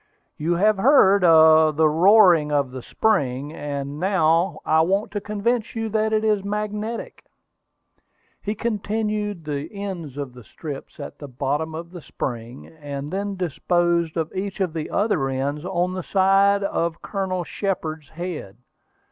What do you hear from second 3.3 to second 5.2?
and now I want